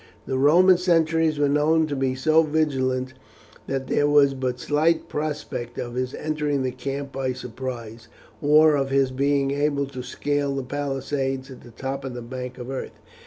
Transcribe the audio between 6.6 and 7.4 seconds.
the camp by